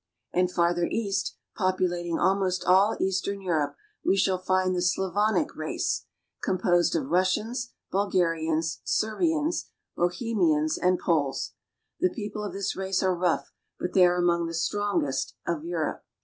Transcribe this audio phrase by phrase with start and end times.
[0.33, 6.05] And farther east, populating almost all east ern Europe, we shall find the Slavonic race,
[6.41, 11.51] composed of Russians, Bulgarians, Servians, Bohemians, and Poles;
[11.99, 16.03] the people of this race are rough, but they are among the strongest of Europe.